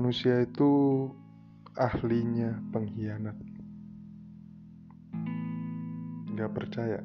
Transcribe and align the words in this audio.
Manusia 0.00 0.48
itu 0.48 0.72
ahlinya 1.76 2.56
pengkhianat. 2.72 3.36
Gak 6.32 6.56
percaya? 6.56 7.04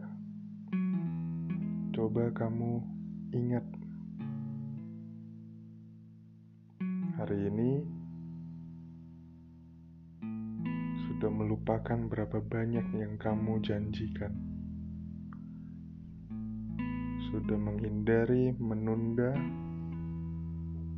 Coba 1.92 2.32
kamu 2.32 2.79
ingat. 3.36 3.68
Hari 7.20 7.52
ini 7.52 7.84
sudah 11.04 11.36
melupakan 11.36 12.00
berapa 12.07 12.39
banyak 12.39 12.96
yang 12.96 13.20
kamu 13.20 13.59
janjikan. 13.59 14.32
Sudah 17.28 17.59
menghindari, 17.59 18.56
menunda, 18.56 19.36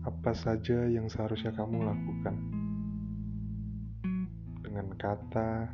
apa 0.07 0.31
saja 0.31 0.87
yang 0.87 1.11
seharusnya 1.11 1.51
kamu 1.51 1.83
lakukan? 1.83 2.35
Dengan 4.63 4.87
kata 4.95 5.67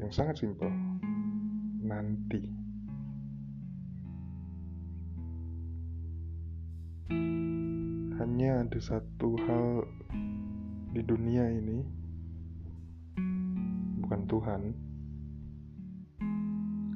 yang 0.00 0.08
sangat 0.08 0.40
simpel 0.40 0.72
nanti. 1.84 2.40
Hanya 8.16 8.64
ada 8.64 8.80
satu 8.80 9.36
hal 9.44 9.84
di 10.96 11.04
dunia 11.04 11.44
ini 11.52 11.84
bukan 14.00 14.20
Tuhan. 14.24 14.62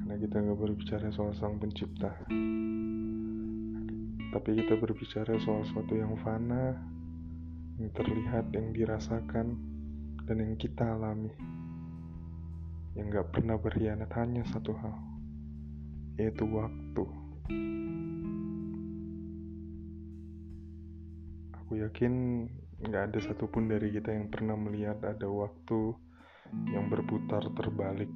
Karena 0.01 0.15
kita 0.17 0.35
nggak 0.41 0.57
berbicara 0.57 1.13
soal 1.13 1.33
sang 1.37 1.61
pencipta 1.61 2.09
tapi 4.35 4.51
kita 4.51 4.75
berbicara 4.75 5.39
soal 5.39 5.63
sesuatu 5.63 5.95
yang 5.95 6.11
fana, 6.19 6.75
yang 7.79 7.87
terlihat, 7.95 8.51
yang 8.51 8.75
dirasakan, 8.75 9.55
dan 10.27 10.37
yang 10.43 10.59
kita 10.59 10.83
alami. 10.83 11.31
Yang 12.99 13.15
gak 13.15 13.27
pernah 13.31 13.55
berkhianat 13.55 14.11
hanya 14.19 14.43
satu 14.51 14.75
hal, 14.75 14.91
yaitu 16.19 16.43
waktu. 16.51 17.05
Aku 21.63 21.79
yakin 21.79 22.43
gak 22.91 23.15
ada 23.15 23.19
satupun 23.23 23.71
dari 23.71 23.87
kita 23.87 24.11
yang 24.11 24.27
pernah 24.27 24.59
melihat 24.59 24.99
ada 24.99 25.31
waktu 25.31 25.95
yang 26.75 26.91
berputar 26.91 27.47
terbalik. 27.55 28.11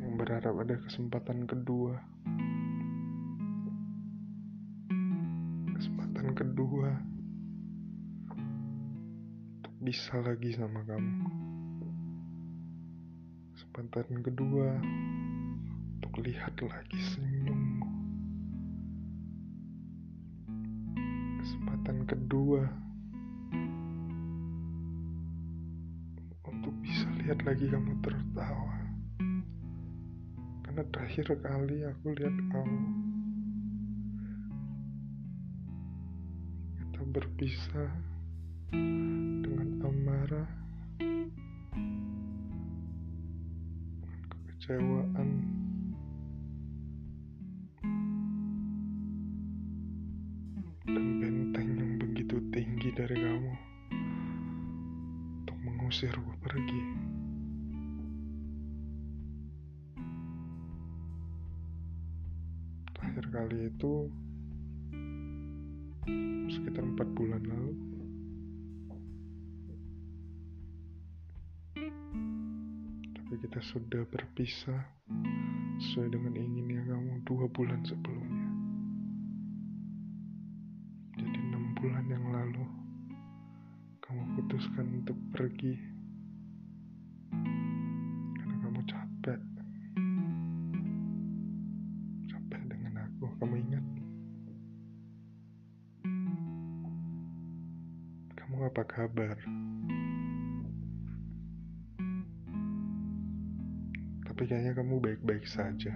yang 0.00 0.16
berharap 0.16 0.56
ada 0.64 0.80
kesempatan 0.88 1.44
kedua. 1.44 2.00
Kedua 6.40 6.88
untuk 9.60 9.74
bisa 9.84 10.16
lagi 10.24 10.56
sama 10.56 10.80
kamu. 10.88 11.28
Kesempatan 13.52 14.24
kedua 14.24 14.72
untuk 16.00 16.14
lihat 16.24 16.56
lagi 16.64 17.00
senyummu. 17.12 17.88
Kesempatan 21.44 22.08
kedua 22.08 22.64
untuk 26.48 26.72
bisa 26.80 27.04
lihat 27.20 27.44
lagi 27.44 27.68
kamu 27.68 28.00
tertawa. 28.00 28.80
Karena 30.64 30.88
terakhir 30.88 31.36
kali 31.44 31.84
aku 31.84 32.16
lihat 32.16 32.36
kamu 32.48 33.09
berpisah 37.20 37.92
dengan 38.72 39.68
amarah, 39.84 40.48
dengan 44.00 44.20
kekecewaan, 44.32 45.28
dan 50.88 51.06
benteng 51.20 51.68
yang 51.76 51.92
begitu 52.00 52.40
tinggi 52.56 52.88
dari 52.96 53.16
kamu 53.20 53.52
untuk 55.44 55.58
mengusirku 55.60 56.32
pergi. 56.40 56.82
Terakhir 62.96 63.26
kali 63.28 63.68
itu 63.68 64.08
sekitar 66.60 66.84
empat 66.84 67.08
bulan 67.16 67.40
lalu. 67.40 67.72
Tapi 73.16 73.34
kita 73.48 73.64
sudah 73.64 74.04
berpisah 74.12 74.84
sesuai 75.80 76.12
dengan 76.12 76.36
inginnya 76.36 76.84
kamu 76.84 77.24
dua 77.24 77.48
bulan 77.48 77.80
sebelumnya. 77.88 78.48
Jadi 81.16 81.38
enam 81.48 81.64
bulan 81.80 82.04
yang 82.12 82.28
lalu 82.28 82.64
kamu 84.04 84.22
putuskan 84.36 85.00
untuk 85.00 85.16
pergi 85.32 85.80
apa 98.70 98.86
kabar? 98.86 99.34
Tapi 104.22 104.42
kayaknya 104.46 104.78
kamu 104.78 105.02
baik-baik 105.02 105.42
saja. 105.42 105.90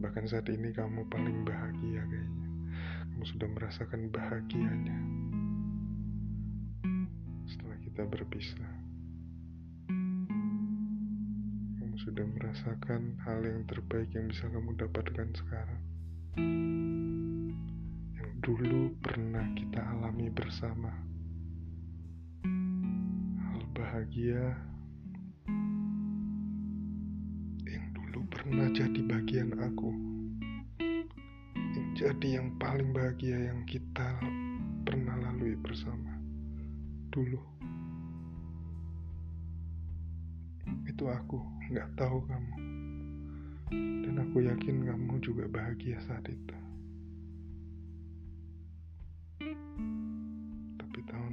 Bahkan 0.00 0.24
saat 0.24 0.48
ini 0.48 0.72
kamu 0.72 1.04
paling 1.12 1.44
bahagia 1.44 2.00
kayaknya. 2.08 2.48
Kamu 3.12 3.24
sudah 3.28 3.48
merasakan 3.52 4.08
bahagianya. 4.08 4.98
Setelah 7.44 7.76
kita 7.84 8.08
berpisah. 8.08 8.72
Kamu 11.76 11.96
sudah 12.08 12.24
merasakan 12.24 13.20
hal 13.28 13.44
yang 13.44 13.68
terbaik 13.68 14.08
yang 14.16 14.32
bisa 14.32 14.48
kamu 14.48 14.80
dapatkan 14.80 15.28
sekarang. 15.36 15.82
Dulu 18.40 18.96
pernah 19.04 19.44
kita 19.52 19.84
alami 19.92 20.32
bersama. 20.32 21.07
Bahagia 24.18 24.50
yang 27.70 27.86
dulu 27.94 28.26
pernah 28.26 28.66
jadi 28.74 29.00
bagian 29.06 29.54
aku. 29.62 29.94
Yang 31.54 31.88
jadi 31.94 32.42
yang 32.42 32.58
paling 32.58 32.90
bahagia 32.90 33.54
yang 33.54 33.62
kita 33.70 34.18
pernah 34.82 35.14
lalui 35.22 35.54
bersama. 35.62 36.18
Dulu. 37.14 37.38
Itu 40.90 41.06
aku, 41.06 41.38
nggak 41.70 41.94
tahu 41.94 42.18
kamu. 42.26 42.56
Dan 44.02 44.14
aku 44.18 44.42
yakin 44.42 44.82
kamu 44.82 45.14
juga 45.22 45.46
bahagia 45.46 46.02
saat 46.02 46.26
itu. 46.26 46.58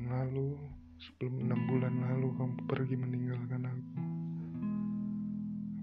lalu, 0.06 0.75
sebelum 1.06 1.46
enam 1.46 1.62
bulan 1.70 1.94
lalu 2.02 2.34
kamu 2.34 2.56
pergi 2.66 2.96
meninggalkan 2.98 3.62
aku. 3.62 3.94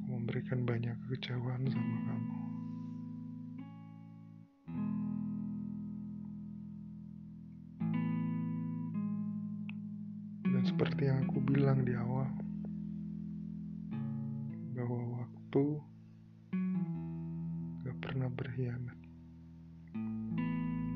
Aku 0.02 0.08
memberikan 0.19 0.66
banyak 0.66 0.98
kekecewaan 1.06 1.62
sama 1.70 1.96
kamu. 2.10 2.34
Dan 10.50 10.62
seperti 10.66 11.02
yang 11.06 11.22
aku 11.30 11.38
bilang 11.38 11.86
di 11.86 11.94
awal, 11.94 12.26
bahwa 14.74 15.22
waktu 15.22 15.64
gak 17.86 17.96
pernah 18.02 18.26
berkhianat 18.26 18.98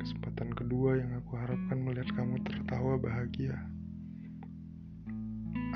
kesempatan 0.02 0.50
kedua 0.55 0.99
yang 0.99 1.14
aku 1.19 1.34
harapkan 1.38 1.78
melihat 1.82 2.11
kamu 2.14 2.38
tertawa 2.46 2.99
bahagia. 2.99 3.75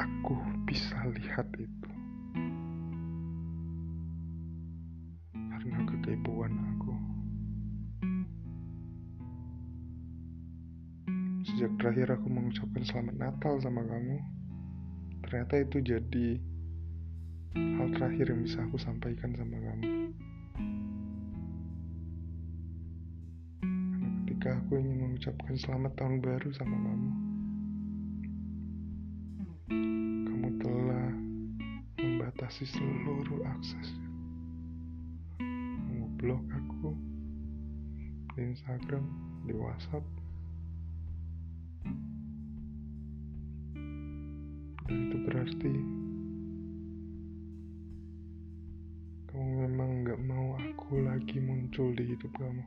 Aku 0.01 0.33
bisa 0.65 0.97
lihat 1.13 1.45
itu. 1.61 1.91
Karena 5.37 5.79
kekepoan 5.85 6.55
aku. 6.57 6.93
Sejak 11.45 11.73
terakhir 11.77 12.17
aku 12.17 12.27
mengucapkan 12.33 12.81
selamat 12.81 13.17
Natal 13.21 13.55
sama 13.61 13.85
kamu, 13.85 14.17
ternyata 15.29 15.55
itu 15.61 15.77
jadi 15.85 16.29
hal 17.77 17.89
terakhir 17.93 18.33
yang 18.33 18.41
bisa 18.41 18.65
aku 18.65 18.81
sampaikan 18.81 19.37
sama 19.37 19.57
kamu. 19.61 20.17
ketika 24.41 24.57
aku 24.57 24.81
ingin 24.81 25.05
mengucapkan 25.05 25.53
selamat 25.53 25.93
tahun 26.01 26.25
baru 26.25 26.49
sama. 26.57 26.73
Kamu 26.81 27.40
membatasi 32.51 32.67
seluruh 32.75 33.47
akses. 33.47 33.89
Kamu 35.39 36.11
blok 36.19 36.43
aku 36.51 36.99
di 38.35 38.43
Instagram, 38.43 39.07
di 39.47 39.55
WhatsApp. 39.55 40.03
Dan 44.83 44.99
itu 44.99 45.17
berarti 45.31 45.73
kamu 49.31 49.47
memang 49.71 49.91
gak 50.03 50.21
mau 50.27 50.59
aku 50.59 51.07
lagi 51.07 51.39
muncul 51.39 51.95
di 51.95 52.03
hidup 52.03 52.35
kamu. 52.35 52.67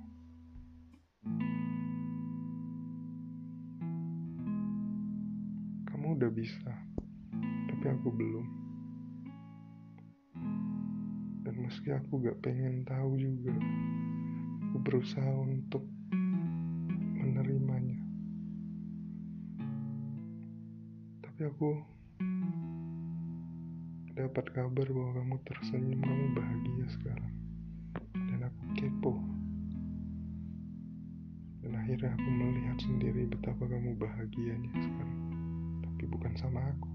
Kamu 5.92 6.08
udah 6.16 6.32
bisa, 6.32 6.72
tapi 7.68 7.86
aku 7.92 8.08
belum. 8.16 8.64
Meski 11.74 11.90
aku 11.90 12.22
gak 12.22 12.38
pengen 12.46 12.86
tahu 12.86 13.18
juga, 13.18 13.50
aku 14.70 14.78
berusaha 14.86 15.34
untuk 15.42 15.82
menerimanya. 17.18 17.98
Tapi 21.26 21.42
aku 21.50 21.74
dapat 24.14 24.46
kabar 24.54 24.86
bahwa 24.86 25.12
kamu 25.18 25.36
tersenyum, 25.50 25.98
kamu 25.98 26.26
bahagia 26.38 26.86
sekarang. 26.94 27.34
Dan 28.30 28.46
aku 28.46 28.64
kepo 28.78 29.18
dan 31.66 31.74
akhirnya 31.74 32.14
aku 32.14 32.28
melihat 32.38 32.78
sendiri 32.86 33.26
betapa 33.34 33.66
kamu 33.66 33.98
bahagianya 33.98 34.70
sekarang. 34.78 35.22
Tapi 35.82 36.04
bukan 36.06 36.38
sama 36.38 36.70
aku. 36.70 36.93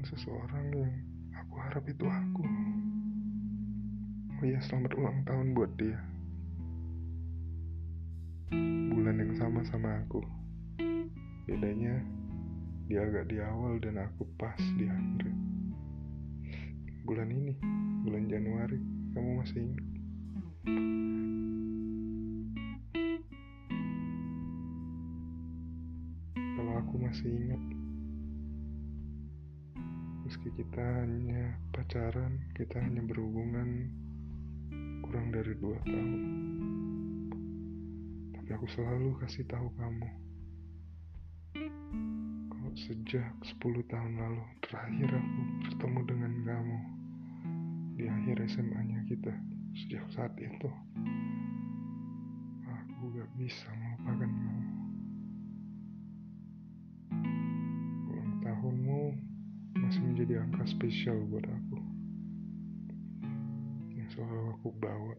Dengan 0.00 0.16
seseorang 0.16 0.66
yang 0.72 0.96
aku 1.36 1.54
harap 1.60 1.84
itu 1.84 2.08
aku. 2.08 2.40
Oh 4.32 4.44
iya, 4.48 4.56
selamat 4.64 4.96
ulang 4.96 5.20
tahun 5.28 5.52
buat 5.52 5.76
dia. 5.76 6.00
Bulan 8.96 9.20
yang 9.20 9.36
sama 9.36 9.60
sama 9.68 10.00
aku. 10.00 10.24
Bedanya 11.44 12.00
dia 12.88 13.04
agak 13.04 13.28
di 13.28 13.44
awal 13.44 13.76
dan 13.84 14.00
aku 14.00 14.24
pas 14.40 14.56
di 14.80 14.88
akhir. 14.88 15.28
Bulan 17.04 17.28
ini, 17.28 17.52
bulan 18.00 18.24
Januari, 18.24 18.80
kamu 19.12 19.44
masih 19.44 19.68
ingat? 19.68 19.86
Kalau 26.56 26.72
aku 26.80 26.94
masih 27.04 27.28
ingat, 27.36 27.79
meski 30.30 30.46
kita 30.62 30.78
hanya 30.78 31.58
pacaran, 31.74 32.38
kita 32.54 32.78
hanya 32.78 33.02
berhubungan 33.02 33.90
kurang 35.02 35.34
dari 35.34 35.58
dua 35.58 35.74
tahun, 35.82 36.22
tapi 38.38 38.50
aku 38.54 38.66
selalu 38.70 39.18
kasih 39.18 39.42
tahu 39.50 39.66
kamu 39.74 40.06
kalau 42.46 42.70
sejak 42.78 43.34
10 43.42 43.90
tahun 43.90 44.12
lalu 44.22 44.46
terakhir 44.62 45.10
aku 45.10 45.40
bertemu 45.66 46.00
dengan 46.06 46.32
kamu 46.46 46.78
di 47.98 48.04
akhir 48.06 48.36
SMA-nya 48.54 49.02
kita. 49.10 49.34
Sejak 49.74 50.06
saat 50.14 50.30
itu, 50.38 50.70
aku 52.70 53.02
gak 53.18 53.30
bisa 53.34 53.66
melupakan 53.74 54.30
kamu. 54.30 54.69
Menjadi 60.00 60.40
angka 60.40 60.64
spesial 60.66 61.20
buat 61.28 61.44
aku. 61.44 61.78
Yang 63.94 64.08
selalu 64.16 64.40
aku 64.56 64.68
bawa, 64.80 65.14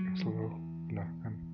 yang 0.00 0.16
selalu 0.18 0.42
aku 0.50 0.60
gunakan. 0.90 1.45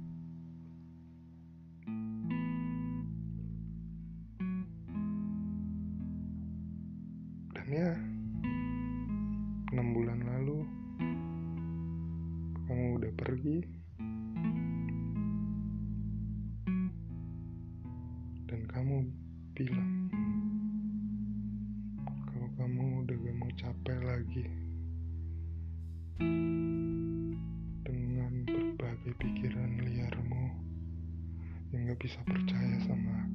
Bisa 32.03 32.19
percaya 32.27 32.83
sama 32.83 33.32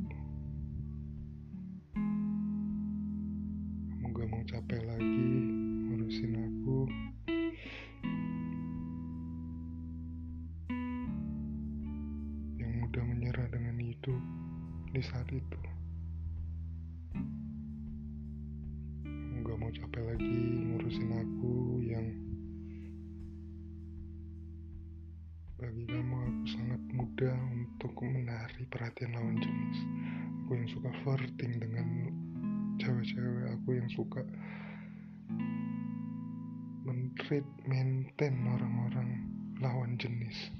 jenis. 39.97 40.53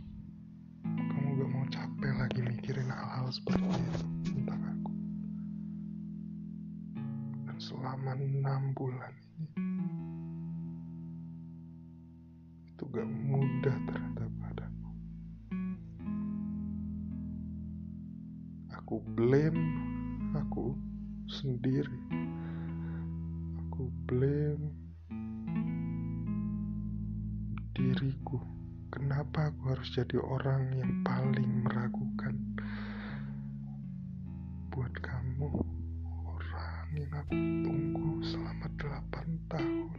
Kamu 0.82 1.38
gak 1.38 1.50
mau 1.53 1.65
capek 1.70 2.12
lagi 2.17 2.41
mikirin 2.41 2.89
hal-hal 2.89 3.29
seperti 3.29 3.70
itu 3.70 4.06
tentang 4.34 4.62
aku. 4.65 4.94
Dan 7.46 7.58
selama 7.62 8.17
enam 8.17 8.74
bulan 8.74 9.13
ini 9.38 9.65
itu 12.74 12.84
gak 12.89 13.10
mudah 13.10 13.77
ternyata 13.86 14.25
padaku. 14.41 14.89
Aku 18.74 18.96
blame 19.13 19.65
aku 20.34 20.74
sendiri. 21.29 22.01
Aku 23.70 23.94
blame 24.10 24.77
harus 29.88 30.03
jadi 30.03 30.20
orang 30.20 30.63
yang 30.75 30.94
paling 31.00 31.63
meragukan 31.63 32.36
buat 34.67 34.91
kamu 35.00 35.48
orang 36.27 36.88
yang 36.91 37.12
aku 37.15 37.36
tunggu 37.63 38.12
selama 38.20 38.67
delapan 38.75 39.27
tahun. 39.48 39.91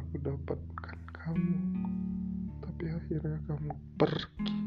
Aku 0.00 0.14
dapatkan 0.16 0.98
kamu 1.12 1.60
tapi 2.64 2.84
akhirnya 2.88 3.36
kamu 3.52 3.70
pergi. 4.00 4.58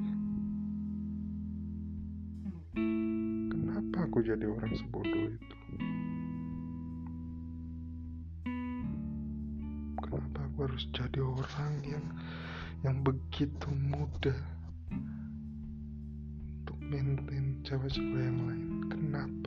Kenapa 3.50 3.97
aku 4.05 4.17
jadi 4.21 4.45
orang 4.45 4.77
sebodoh 4.77 5.25
itu? 5.25 5.57
Aku 10.05 10.65
harus 10.69 10.86
jadi 10.93 11.21
orang 11.25 11.74
yang 11.81 12.05
yang 12.88 13.03
begitu 13.03 13.67
mudah 13.67 14.39
untuk 16.56 16.79
maintain 16.88 17.60
cewek-cewek 17.67 18.24
yang 18.32 18.39
lain. 18.48 18.88
Kenapa 18.88 19.47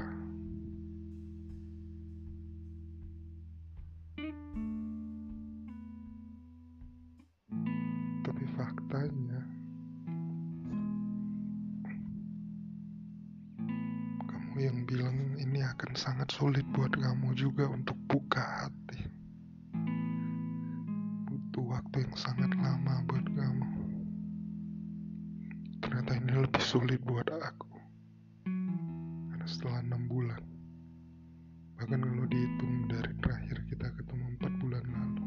bahkan 31.80 32.04
kalau 32.04 32.28
dihitung 32.28 32.92
dari 32.92 33.08
terakhir 33.24 33.56
kita 33.72 33.88
ketemu 33.96 34.36
empat 34.36 34.52
bulan 34.60 34.84
lalu, 34.84 35.24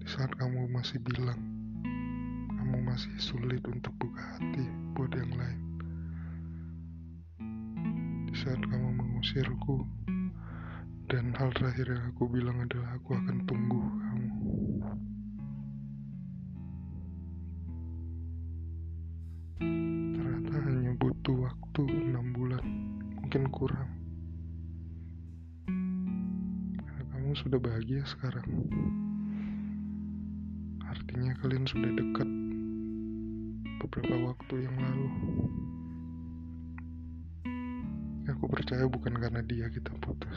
di 0.00 0.08
saat 0.08 0.32
kamu 0.40 0.64
masih 0.72 0.96
bilang 1.04 1.36
kamu 2.56 2.80
masih 2.88 3.12
sulit 3.20 3.60
untuk 3.68 3.92
buka 4.00 4.16
hati 4.16 4.64
buat 4.96 5.12
yang 5.12 5.28
lain. 5.36 5.60
Di 8.32 8.34
saat 8.40 8.64
kamu 8.64 8.96
mengusirku, 8.96 9.84
dan 11.12 11.36
hal 11.36 11.52
terakhir 11.52 11.92
yang 11.92 12.04
aku 12.16 12.24
bilang 12.24 12.56
adalah 12.64 12.96
aku 12.96 13.12
akan 13.12 13.44
tunggu 13.44 13.76
kamu. 13.76 14.39
Sekarang. 28.20 28.52
Artinya 30.84 31.32
kalian 31.40 31.64
sudah 31.64 31.88
dekat 31.88 32.28
beberapa 33.80 34.28
waktu 34.28 34.54
yang 34.60 34.76
lalu. 34.76 35.08
Aku 38.28 38.44
percaya 38.44 38.84
bukan 38.92 39.16
karena 39.16 39.40
dia 39.48 39.72
kita 39.72 39.96
putus. 40.04 40.36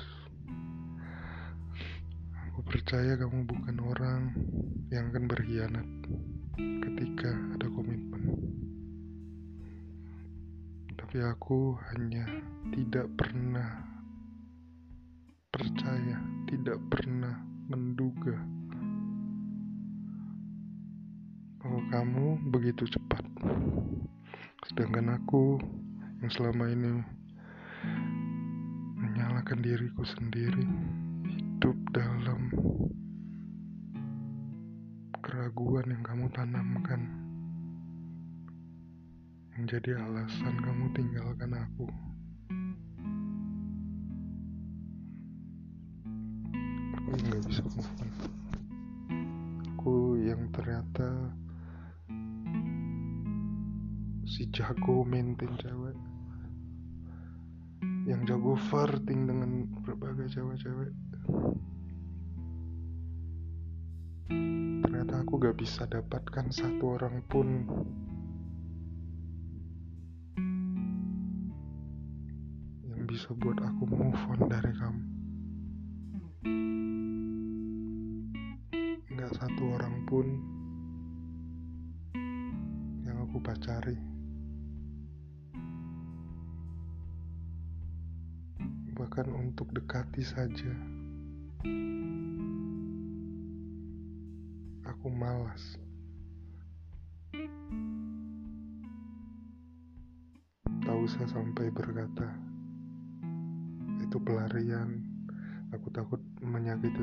Aku 2.47 2.63
percaya 2.63 3.19
kamu 3.19 3.51
bukan 3.51 3.75
orang 3.83 4.31
yang 4.87 5.11
akan 5.11 5.27
berkhianat 5.27 5.87
ketika 6.55 7.35
ada 7.59 7.67
komitmen. 7.67 8.31
Tapi 10.95 11.19
aku 11.19 11.75
hanya 11.91 12.31
tidak 12.71 13.11
pernah 13.19 13.83
percaya, 15.51 16.23
tidak 16.47 16.79
pernah 16.87 17.52
menduga 17.73 18.37
bahwa 21.57 21.81
kamu 21.89 22.25
begitu 22.53 22.85
cepat. 22.85 23.25
Sedangkan 24.69 25.17
aku 25.17 25.57
yang 26.21 26.29
selama 26.29 26.69
ini 26.69 27.01
menyalahkan 29.01 29.57
diriku 29.65 30.05
sendiri, 30.05 30.69
hidup 31.25 31.77
dalam 31.97 32.53
keraguan 35.25 35.89
yang 35.89 36.03
kamu 36.05 36.29
tanamkan 36.29 37.01
yang 39.57 39.63
jadi 39.65 39.97
alasan 39.97 40.55
kamu 40.61 40.85
tinggalkan 40.93 41.57
aku. 41.57 42.12
On. 47.62 48.10
Aku 49.77 50.17
yang 50.17 50.50
ternyata 50.50 51.29
si 54.25 54.50
jago 54.50 55.05
maintain 55.05 55.53
cewek 55.62 55.93
yang 58.10 58.25
jago 58.25 58.57
flirting 58.57 59.29
dengan 59.29 59.69
berbagai 59.86 60.33
cewek-cewek 60.33 60.89
ternyata 64.81 65.22
aku 65.22 65.38
gak 65.38 65.53
bisa 65.53 65.86
dapatkan 65.86 66.50
satu 66.50 66.98
orang 66.98 67.22
pun 67.29 67.69
saja, 90.33 90.73
aku 94.89 95.07
malas. 95.13 95.77
Tak 100.81 100.97
usah 101.05 101.29
sampai 101.29 101.69
berkata, 101.69 102.33
itu 104.01 104.17
pelarian. 104.17 105.05
Aku 105.69 105.93
takut 105.93 106.21
menyakiti 106.41 107.01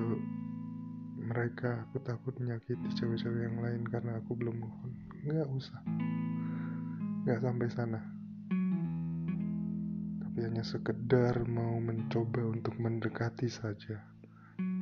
mereka. 1.22 1.87
Aku 1.87 2.02
takut 2.02 2.34
menyakiti 2.42 2.82
cewek-cewek 2.99 3.46
yang 3.46 3.62
lain 3.62 3.87
karena 3.87 4.18
aku 4.18 4.34
belum 4.34 4.58
move 4.58 4.78
on 4.82 4.92
nggak 5.30 5.50
usah. 5.54 5.78
Nggak 7.22 7.46
sampai 7.46 7.68
sana 7.70 8.19
hanya 10.40 10.64
sekedar 10.64 11.44
mau 11.44 11.76
mencoba 11.76 12.40
untuk 12.49 12.73
mendekati 12.80 13.44
saja. 13.52 14.00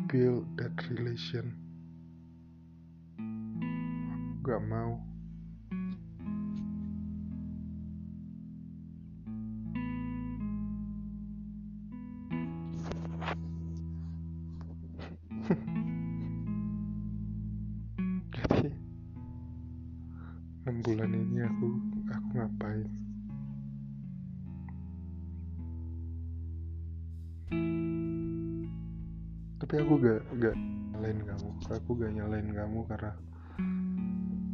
Build 0.07 0.47
that 0.55 0.75
relation. 0.87 1.50
Gak 4.47 4.62
mau. 4.71 5.03
Enam 20.62 20.77
bulan 20.87 21.11
ini 21.11 21.43
aku 21.43 21.69
aku 22.12 22.29
ngapain 22.37 23.09
tapi 29.69 29.85
aku 29.85 30.01
gak 30.01 30.25
gak 30.41 30.57
nyalain 30.97 31.21
kamu. 31.29 31.49
Aku 31.77 31.91
gak 32.01 32.13
nyalain 32.17 32.49
kamu 32.57 32.89
karena 32.89 33.13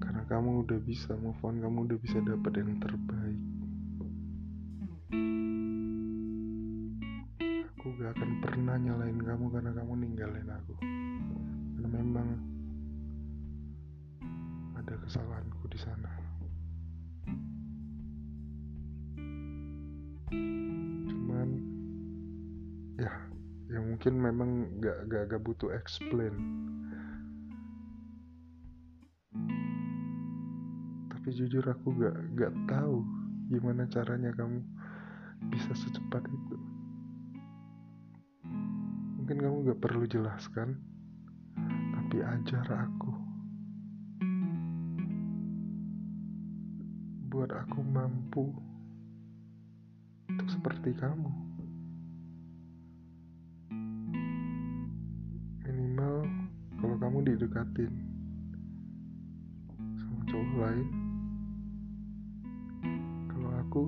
karena 0.03 0.23
kamu 0.27 0.67
udah 0.67 0.79
bisa 0.83 1.15
move 1.23 1.39
on. 1.47 1.63
Kamu 1.63 1.87
udah 1.87 1.99
bisa 2.03 2.19
dapat 2.19 2.51
yang 2.59 2.83
terbaik. 2.83 3.43
Aku 7.79 7.87
gak 7.95 8.11
akan 8.19 8.31
pernah 8.43 8.75
nyalain 8.75 9.15
kamu 9.23 9.45
karena 9.55 9.71
kamu 9.71 9.93
ninggalin 10.03 10.51
aku. 10.51 10.75
Karena 10.83 11.89
memang 11.95 12.29
ada 14.75 14.99
kesalahanku 14.99 15.63
di 15.71 15.79
sana 15.79 16.24
mungkin 24.05 24.21
memang 24.21 24.51
gak 24.85 25.09
gak, 25.09 25.25
gak 25.33 25.43
butuh 25.49 25.73
explain. 25.73 26.37
Tapi 31.09 31.29
jujur 31.33 31.65
aku 31.65 31.89
gak 31.97 32.13
gak 32.37 32.53
tahu 32.69 33.01
gimana 33.49 33.89
caranya 33.89 34.29
kamu 34.37 34.61
bisa 35.49 35.73
secepat 35.73 36.21
itu. 36.21 36.57
Mungkin 39.25 39.41
kamu 39.41 39.73
gak 39.73 39.81
perlu 39.81 40.05
jelaskan 40.05 40.77
tapi 41.97 42.21
ajar 42.21 42.85
aku. 42.85 43.13
Buat 47.33 47.57
aku 47.57 47.81
mampu 47.81 48.53
untuk 50.29 50.49
seperti 50.53 50.93
kamu 50.93 51.44
kamu 57.15 57.31
didekatin 57.31 57.95
sama 60.03 60.21
cowok 60.27 60.55
lain. 60.59 60.89
Kalau 63.31 63.51
aku 63.63 63.83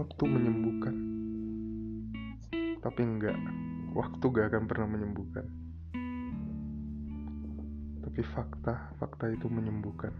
waktu 0.00 0.24
menyembuhkan. 0.24 0.96
Tapi 2.80 3.00
enggak 3.04 3.36
waktu 3.92 4.24
gak 4.32 4.46
akan 4.48 4.64
pernah 4.64 4.88
menyembuhkan. 4.88 5.46
Tapi 8.00 8.20
fakta 8.32 8.96
fakta 8.96 9.28
itu 9.28 9.46
menyembuhkan. 9.52 10.16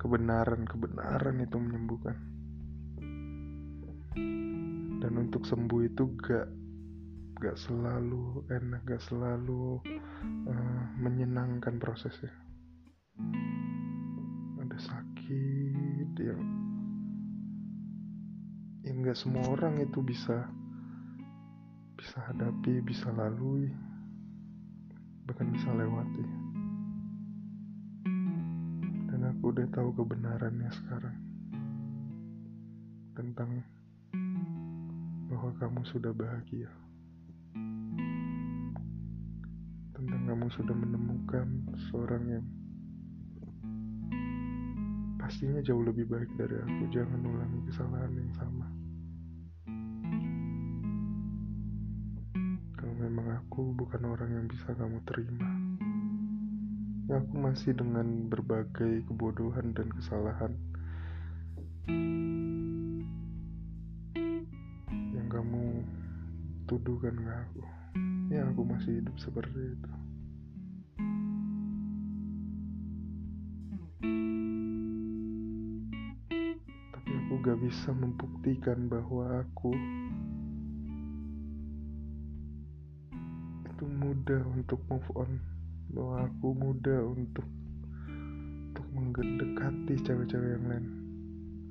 Kebenaran 0.00 0.64
kebenaran 0.64 1.36
itu 1.44 1.56
menyembuhkan. 1.60 2.16
Dan 5.04 5.12
untuk 5.20 5.44
sembuh 5.44 5.80
itu 5.84 6.08
gak 6.16 6.48
gak 7.44 7.58
selalu 7.60 8.48
enak 8.48 8.86
gak 8.88 9.02
selalu 9.04 9.82
uh, 10.48 10.82
menyenangkan 10.96 11.76
prosesnya 11.76 12.41
yang 19.12 19.20
gak 19.20 19.28
semua 19.28 19.44
orang 19.52 19.76
itu 19.76 20.00
bisa 20.00 20.48
bisa 22.00 22.16
hadapi 22.32 22.80
bisa 22.80 23.12
lalui 23.12 23.68
bahkan 25.28 25.52
bisa 25.52 25.68
lewati 25.68 26.24
dan 29.12 29.20
aku 29.28 29.52
udah 29.52 29.68
tahu 29.68 29.92
kebenarannya 30.00 30.64
sekarang 30.72 31.18
tentang 33.12 33.60
bahwa 35.28 35.50
kamu 35.60 35.80
sudah 35.92 36.12
bahagia 36.16 36.72
tentang 39.92 40.24
kamu 40.24 40.48
sudah 40.56 40.72
menemukan 40.72 41.68
seorang 41.92 42.24
yang 42.32 42.46
pastinya 45.20 45.60
jauh 45.60 45.84
lebih 45.84 46.08
baik 46.08 46.32
dari 46.34 46.56
aku. 46.60 46.92
Jangan 46.92 47.20
ulangi 47.24 47.60
kesalahan 47.70 48.10
yang 48.10 48.32
sama. 48.36 48.81
Aku 53.52 53.76
bukan 53.76 54.08
orang 54.08 54.32
yang 54.32 54.46
bisa 54.48 54.72
kamu 54.72 54.96
terima, 55.04 55.44
ya 57.04 57.20
aku 57.20 57.36
masih 57.36 57.76
dengan 57.76 58.24
berbagai 58.32 59.04
kebodohan 59.04 59.76
dan 59.76 59.92
kesalahan 59.92 60.56
yang 65.12 65.28
kamu 65.28 65.84
tuduhkan 66.64 67.12
ke 67.12 67.28
aku. 67.28 67.62
Ya 68.32 68.48
aku 68.48 68.64
masih 68.64 69.04
hidup 69.04 69.20
seperti 69.20 69.60
itu. 69.76 69.92
Tapi 76.88 77.10
aku 77.20 77.32
gak 77.44 77.60
bisa 77.60 77.92
membuktikan 77.92 78.88
bahwa 78.88 79.44
aku 79.44 79.76
mudah 84.22 84.38
untuk 84.54 84.78
move 84.86 85.10
on. 85.18 85.42
Bahwa 85.90 86.30
aku 86.30 86.54
mudah 86.54 87.02
untuk 87.10 87.42
untuk 88.70 88.86
mendekati 88.94 89.98
cewek-cewek 89.98 90.62
yang 90.62 90.66
lain. 90.70 90.86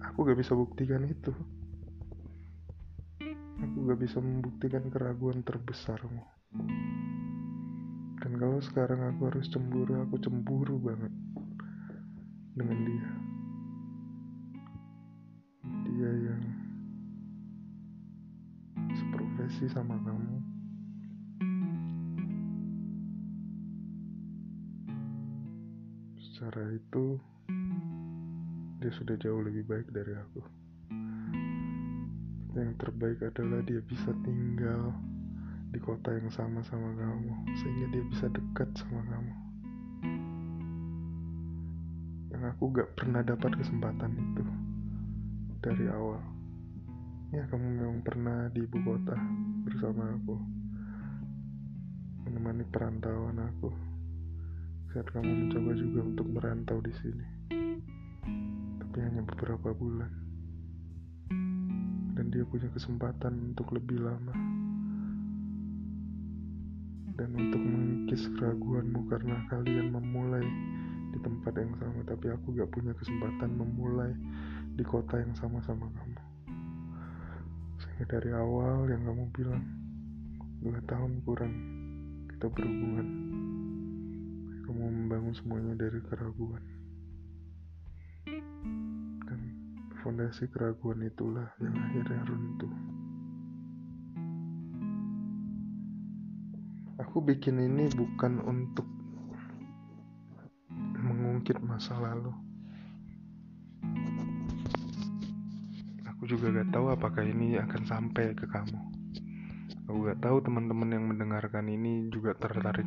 Aku 0.03 0.27
gak 0.27 0.35
bisa 0.35 0.51
buktikan 0.51 1.07
itu. 1.07 1.31
Aku 3.55 3.77
gak 3.87 4.03
bisa 4.03 4.19
membuktikan 4.19 4.83
keraguan 4.91 5.47
terbesarmu. 5.47 6.27
Dan 8.19 8.31
kalau 8.35 8.59
sekarang 8.59 8.99
aku 8.99 9.31
harus 9.31 9.47
cemburu 9.47 10.03
aku 10.03 10.19
cemburu 10.19 10.75
banget 10.75 11.13
dengan 12.59 12.79
dia. 12.83 13.09
Dia 15.87 16.11
yang 16.19 16.43
seprofesi 18.91 19.71
sama 19.71 19.95
itu 26.91 27.15
dia 28.83 28.91
sudah 28.91 29.15
jauh 29.15 29.39
lebih 29.39 29.63
baik 29.63 29.87
dari 29.95 30.11
aku. 30.11 30.43
Yang 32.51 32.83
terbaik 32.83 33.23
adalah 33.23 33.63
dia 33.63 33.79
bisa 33.79 34.11
tinggal 34.27 34.91
di 35.71 35.79
kota 35.79 36.11
yang 36.11 36.27
sama 36.35 36.59
sama 36.67 36.91
kamu 36.99 37.31
sehingga 37.63 37.87
dia 37.95 38.03
bisa 38.11 38.27
dekat 38.27 38.67
sama 38.75 39.07
kamu. 39.07 39.33
Yang 42.35 42.43
aku 42.59 42.63
gak 42.75 42.91
pernah 42.99 43.23
dapat 43.23 43.55
kesempatan 43.55 44.11
itu 44.11 44.43
dari 45.63 45.87
awal. 45.95 46.19
Ya 47.31 47.47
kamu 47.47 47.67
memang 47.71 48.03
pernah 48.03 48.51
di 48.51 48.67
ibu 48.67 48.83
kota 48.83 49.15
bersama 49.63 50.11
aku 50.11 50.35
menemani 52.27 52.67
perantauan 52.67 53.39
aku 53.39 53.90
saat 54.91 55.07
kamu 55.15 55.47
mencoba 55.47 55.71
juga 55.71 55.99
untuk 56.03 56.27
merantau 56.35 56.83
di 56.83 56.91
sini. 56.99 57.25
Tapi 58.83 58.97
hanya 58.99 59.23
beberapa 59.23 59.71
bulan. 59.71 60.11
Dan 62.19 62.27
dia 62.27 62.43
punya 62.43 62.67
kesempatan 62.75 63.55
untuk 63.55 63.71
lebih 63.71 64.03
lama. 64.03 64.35
Dan 67.15 67.29
untuk 67.39 67.63
mengikis 67.63 68.27
keraguanmu 68.35 69.07
karena 69.07 69.39
kalian 69.47 69.95
memulai 69.95 70.43
di 71.15 71.19
tempat 71.23 71.55
yang 71.55 71.71
sama. 71.79 72.03
Tapi 72.03 72.25
aku 72.27 72.51
gak 72.51 72.71
punya 72.75 72.91
kesempatan 72.91 73.47
memulai 73.55 74.11
di 74.75 74.83
kota 74.83 75.23
yang 75.23 75.31
sama 75.39 75.63
sama 75.63 75.87
kamu. 75.87 76.19
Sehingga 77.79 78.19
dari 78.19 78.35
awal 78.35 78.91
yang 78.91 79.07
kamu 79.07 79.23
bilang 79.31 79.63
dua 80.59 80.83
tahun 80.83 81.23
kurang 81.23 81.55
kita 82.27 82.51
berhubungan 82.51 83.07
kamu 84.61 84.83
membangun 84.87 85.33
semuanya 85.33 85.73
dari 85.73 85.99
keraguan. 86.05 86.63
Dan 89.25 89.39
fondasi 90.01 90.45
keraguan 90.53 91.01
itulah 91.05 91.49
yang 91.57 91.75
akhirnya 91.75 92.21
runtuh. 92.29 92.73
Aku 97.01 97.17
bikin 97.25 97.57
ini 97.57 97.89
bukan 97.97 98.39
untuk 98.45 98.85
mengungkit 101.01 101.57
masa 101.65 101.97
lalu. 101.97 102.31
Aku 106.05 106.29
juga 106.29 106.53
gak 106.61 106.69
tahu 106.69 106.93
apakah 106.93 107.25
ini 107.25 107.57
akan 107.57 107.81
sampai 107.89 108.37
ke 108.37 108.45
kamu. 108.45 108.77
Aku 109.89 109.97
gak 110.05 110.21
tahu 110.21 110.37
teman-teman 110.45 110.93
yang 110.93 111.05
mendengarkan 111.09 111.65
ini 111.65 112.07
juga 112.13 112.37
tertarik 112.37 112.85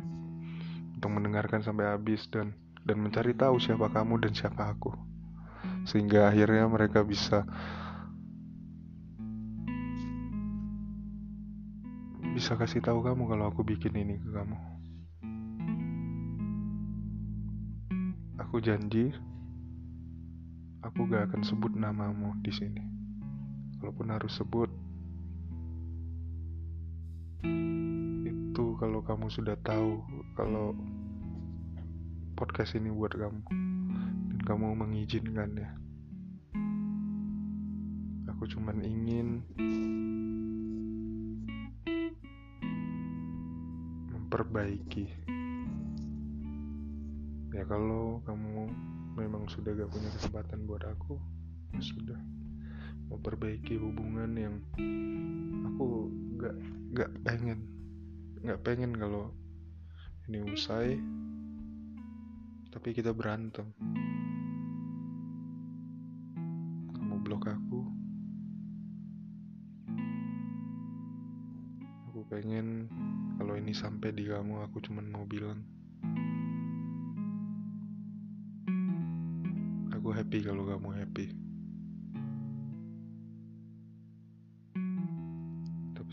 untuk 1.05 1.21
mendengarkan 1.21 1.61
sampai 1.61 1.93
habis 1.93 2.25
dan 2.33 2.57
dan 2.81 2.97
mencari 2.97 3.37
tahu 3.37 3.61
siapa 3.61 3.93
kamu 3.93 4.25
dan 4.25 4.33
siapa 4.33 4.73
aku. 4.73 4.89
Sehingga 5.85 6.33
akhirnya 6.33 6.65
mereka 6.65 7.05
bisa 7.05 7.45
bisa 12.33 12.57
kasih 12.57 12.81
tahu 12.81 13.05
kamu 13.05 13.21
kalau 13.29 13.53
aku 13.53 13.61
bikin 13.61 13.93
ini 13.93 14.17
ke 14.17 14.33
kamu. 14.33 14.57
Aku 18.41 18.57
janji 18.65 19.13
aku 20.81 21.05
gak 21.05 21.29
akan 21.29 21.45
sebut 21.45 21.69
namamu 21.77 22.33
di 22.41 22.49
sini. 22.49 22.81
Kalaupun 23.77 24.09
harus 24.09 24.33
sebut 24.33 24.73
itu 28.25 28.73
kalau 28.81 29.05
kamu 29.05 29.29
sudah 29.29 29.53
tahu 29.61 30.01
kalau 30.33 30.73
podcast 32.35 32.75
ini 32.75 32.91
buat 32.91 33.15
kamu. 33.15 33.41
Dan 34.29 34.39
kamu 34.43 34.75
mengizinkan 34.75 35.55
ya 35.55 35.71
aku 38.35 38.61
cuman 38.61 38.83
ingin 38.83 39.41
memperbaiki. 44.11 45.07
Ya 47.55 47.63
kalau 47.65 48.19
kamu 48.27 48.67
memang 49.15 49.47
sudah 49.47 49.71
gak 49.71 49.87
punya 49.87 50.11
kesempatan 50.19 50.67
buat 50.67 50.83
aku 50.83 51.15
ya 51.73 51.81
sudah. 51.81 52.19
Memperbaiki 53.07 53.79
hubungan 53.79 54.35
yang 54.35 54.55
aku 55.71 56.11
gak 56.35 56.59
gak 56.91 57.11
pengen. 57.23 57.63
Gak 58.43 58.59
pengen 58.67 58.99
kalau 58.99 59.31
ini 60.27 60.43
usai 60.51 60.99
tapi 62.75 62.91
kita 62.91 63.15
berantem. 63.15 63.71
Kamu 66.91 67.23
blok 67.23 67.47
aku. 67.47 67.79
Aku 72.11 72.19
pengen 72.27 72.91
kalau 73.39 73.55
ini 73.55 73.71
sampai 73.71 74.11
di 74.11 74.27
kamu 74.27 74.67
aku 74.67 74.83
cuman 74.83 75.07
mau 75.07 75.23
bilang. 75.23 75.63
Aku 79.95 80.11
happy 80.11 80.43
kalau 80.43 80.67
kamu 80.67 80.99
happy. 80.99 81.31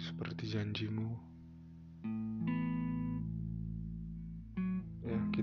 Seperti 0.02 0.50
janjimu 0.50 1.31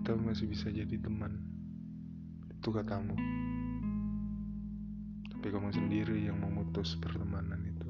kita 0.09 0.25
masih 0.25 0.49
bisa 0.49 0.73
jadi 0.73 0.97
teman? 1.05 1.37
Itu 2.49 2.73
katamu. 2.73 3.13
Tapi 5.29 5.47
kamu 5.53 5.69
sendiri 5.69 6.25
yang 6.25 6.41
memutus 6.41 6.97
pertemanan 6.97 7.61
itu. 7.61 7.89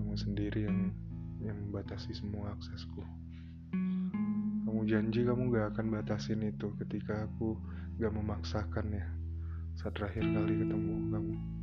Kamu 0.00 0.16
sendiri 0.16 0.64
yang 0.64 0.88
yang 1.44 1.68
membatasi 1.68 2.16
semua 2.16 2.56
aksesku. 2.56 3.04
Kamu 4.64 4.88
janji 4.88 5.28
kamu 5.28 5.52
gak 5.52 5.76
akan 5.76 5.86
batasin 5.92 6.40
itu 6.40 6.72
ketika 6.80 7.28
aku 7.28 7.60
gak 8.00 8.16
memaksakan 8.16 8.88
ya. 8.88 9.04
Saat 9.76 10.00
terakhir 10.00 10.24
kali 10.32 10.64
ketemu 10.64 11.12
kamu 11.12 11.55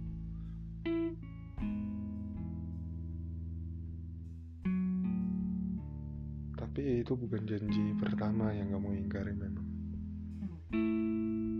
Tapi 6.73 7.05
itu 7.05 7.13
bukan 7.13 7.45
janji 7.45 7.93
pertama 8.01 8.49
yang 8.49 8.73
kamu 8.73 9.05
ingkari 9.05 9.29
memang. 9.29 9.61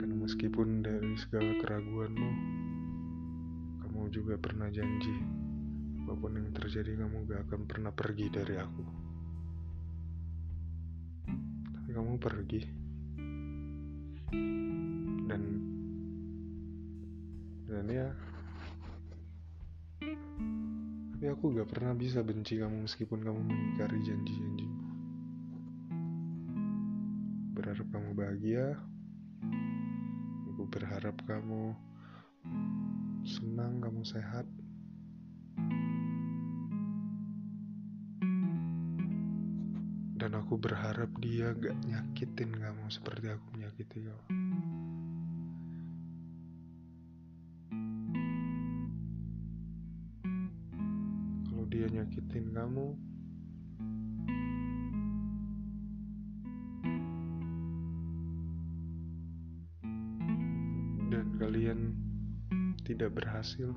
Karena 0.02 0.16
meskipun 0.18 0.82
dari 0.82 1.14
segala 1.22 1.54
keraguanmu, 1.62 2.32
kamu 3.86 4.10
juga 4.10 4.42
pernah 4.42 4.74
janji 4.74 5.14
apa 6.02 6.18
pun 6.18 6.34
yang 6.34 6.50
terjadi 6.50 6.98
kamu 7.06 7.30
gak 7.30 7.46
akan 7.46 7.62
pernah 7.70 7.94
pergi 7.94 8.26
dari 8.34 8.58
aku. 8.58 8.84
Tapi 11.78 11.90
kamu 11.94 12.14
pergi. 12.18 12.62
Dan 15.30 15.42
dan 17.70 17.86
ya 17.86 18.10
tapi 21.14 21.26
aku 21.30 21.54
gak 21.54 21.70
pernah 21.70 21.94
bisa 21.94 22.26
benci 22.26 22.58
kamu 22.58 22.90
meskipun 22.90 23.22
kamu 23.22 23.40
mengingkari 23.46 24.02
janji-janjimu 24.02 24.83
berharap 27.64 27.88
kamu 27.96 28.12
bahagia. 28.12 28.76
Aku 30.52 30.68
berharap 30.68 31.16
kamu 31.24 31.72
senang 33.24 33.80
kamu 33.80 34.04
sehat. 34.04 34.44
Dan 40.20 40.36
aku 40.36 40.60
berharap 40.60 41.08
dia 41.24 41.56
gak 41.56 41.80
nyakitin 41.88 42.52
kamu 42.52 42.84
seperti 42.92 43.32
aku 43.32 43.48
menyakiti 43.56 44.12
kamu. 44.12 44.26
Kalau 51.48 51.64
dia 51.72 51.88
nyakitin 51.88 52.52
kamu 52.52 52.92
berhasil. 63.44 63.76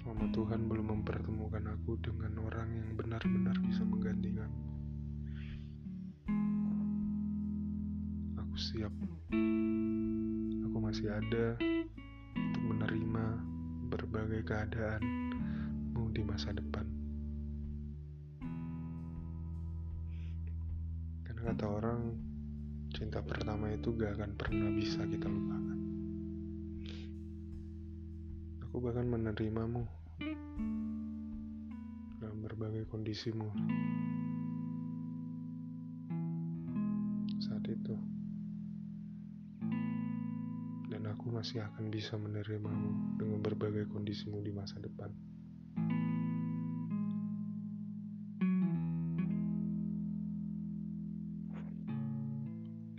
Selama 0.00 0.24
Tuhan 0.32 0.60
belum 0.72 0.86
mempertemukan 0.88 1.68
aku 1.68 2.00
dengan 2.00 2.32
orang 2.48 2.72
yang 2.72 2.96
benar-benar 2.96 3.60
bisa 3.60 3.84
menggantikan, 3.84 4.48
aku 8.40 8.56
siap. 8.56 8.92
Aku 10.64 10.76
masih 10.80 11.12
ada 11.12 11.60
untuk 12.32 12.62
menerima 12.72 13.24
berbagai 13.92 14.48
keadaan 14.48 15.04
di 16.16 16.24
masa 16.24 16.56
depan. 16.56 16.95
Kata 21.56 21.72
orang, 21.72 22.12
cinta 22.92 23.24
pertama 23.24 23.72
itu 23.72 23.88
gak 23.96 24.20
akan 24.20 24.36
pernah 24.36 24.68
bisa 24.76 25.00
kita 25.08 25.24
lupakan. 25.24 25.80
Aku 28.68 28.76
bahkan 28.76 29.08
menerimamu 29.08 29.88
dalam 32.20 32.44
berbagai 32.44 32.84
kondisimu 32.92 33.48
saat 37.40 37.64
itu. 37.72 37.96
Dan 40.92 41.08
aku 41.08 41.32
masih 41.32 41.64
akan 41.64 41.88
bisa 41.88 42.20
menerimamu 42.20 43.16
dengan 43.16 43.40
berbagai 43.40 43.88
kondisimu 43.88 44.44
di 44.44 44.52
masa 44.52 44.76
depan. 44.76 45.08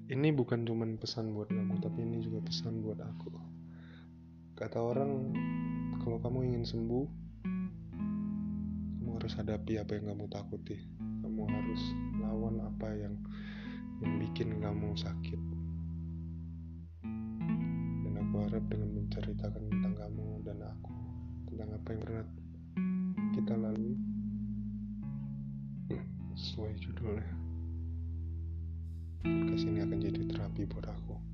Ini 0.08 0.32
bukan 0.32 0.63
cuma 0.63 0.88
pesan 0.96 1.36
buat 1.36 1.52
kamu 1.52 1.84
tapi 1.84 2.00
ini 2.00 2.24
juga 2.24 2.39
pesan 2.39 2.80
buat 2.80 2.96
aku. 3.04 3.28
Kata 4.56 4.80
orang 4.80 5.36
kalau 6.00 6.17
kamu 6.24 6.48
ingin 6.48 6.63
sembuh 6.63 7.06
kamu 9.04 9.10
harus 9.20 9.36
hadapi 9.36 9.84
apa 9.84 10.00
yang 10.00 10.15
kamu 10.15 10.32
takuti. 10.32 10.80
Kamu 11.20 11.43
harus 11.52 11.82
lawan 12.24 12.63
apa 12.63 12.88
yang 12.96 13.20
yang 14.00 14.13
bikin 14.24 14.63
kamu 14.63 14.96
sakit. 14.96 15.41
Dan 18.08 18.13
aku 18.15 18.36
harap 18.48 18.63
dengan 18.72 19.04
menceritakan 19.04 19.63
tentang 19.67 19.96
kamu 20.08 20.28
dan 20.48 20.58
aku 20.63 20.96
tentang 21.52 21.70
apa 21.76 21.88
yang 21.91 22.02
pernah 22.08 22.26
kita 23.36 23.54
lalui. 23.60 24.00
Sesuai 26.38 26.78
judulnya 26.80 27.46
podcast 29.58 29.74
ini 29.74 29.82
akan 29.82 29.98
jadi 29.98 30.22
terapi 30.30 30.62
buat 30.70 30.86
aku 30.86 31.27